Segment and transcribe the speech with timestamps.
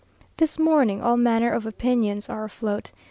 [0.37, 2.91] This morning all manner of opinions are afloat.